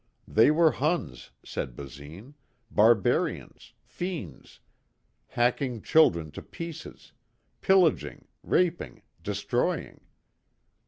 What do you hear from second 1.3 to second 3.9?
said Basine, barbarians,